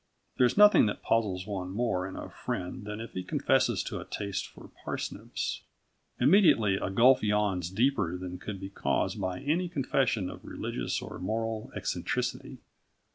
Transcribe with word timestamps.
There 0.37 0.47
is 0.47 0.57
nothing 0.57 0.87
that 0.87 1.03
puzzles 1.03 1.45
one 1.45 1.69
more 1.69 2.07
in 2.07 2.15
a 2.15 2.27
friend 2.27 2.85
than 2.85 2.99
if 2.99 3.13
he 3.13 3.21
confesses 3.21 3.83
to 3.83 3.99
a 3.99 4.03
taste 4.05 4.47
for 4.47 4.71
parsnips. 4.83 5.61
Immediately, 6.19 6.77
a 6.77 6.89
gulf 6.89 7.21
yawns 7.21 7.69
deeper 7.69 8.17
than 8.17 8.39
could 8.39 8.59
be 8.59 8.69
caused 8.69 9.21
by 9.21 9.41
any 9.41 9.69
confession 9.69 10.27
of 10.27 10.43
religious 10.43 11.03
or 11.03 11.19
moral 11.19 11.71
eccentricity. 11.75 12.57